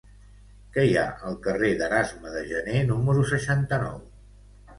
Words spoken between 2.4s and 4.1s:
Janer número seixanta-nou?